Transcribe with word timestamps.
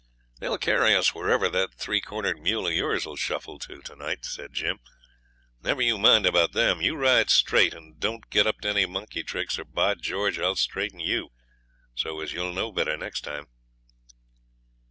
'They'll 0.39 0.57
carry 0.57 0.95
us 0.95 1.13
wherever 1.13 1.47
that 1.47 1.75
three 1.75 2.01
cornered 2.01 2.41
mule 2.41 2.65
of 2.65 2.73
yours 2.73 3.05
will 3.05 3.15
shuffle 3.15 3.59
to 3.59 3.83
to 3.83 3.95
night,' 3.95 4.25
said 4.25 4.51
Jim. 4.51 4.79
'Never 5.61 5.79
you 5.83 5.95
mind 5.99 6.25
about 6.25 6.53
them. 6.53 6.81
You 6.81 6.95
ride 6.95 7.29
straight, 7.29 7.75
and 7.75 7.99
don't 7.99 8.27
get 8.31 8.47
up 8.47 8.61
to 8.61 8.69
any 8.69 8.87
monkey 8.87 9.21
tricks, 9.21 9.59
or, 9.59 9.63
by 9.63 9.93
George, 9.93 10.39
I'll 10.39 10.55
straighten 10.55 11.01
you, 11.01 11.29
so 11.93 12.19
as 12.19 12.33
you'll 12.33 12.51
know 12.51 12.71
better 12.71 12.97
next 12.97 13.21
time.' 13.21 13.45